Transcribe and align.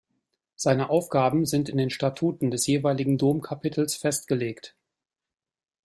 Seine 0.55 0.89
Aufgaben 0.89 1.45
sind 1.45 1.69
in 1.69 1.77
den 1.77 1.91
Statuten 1.91 2.49
des 2.49 2.65
jeweiligen 2.65 3.19
Domkapitels 3.19 3.95
festgelegt. 3.95 4.73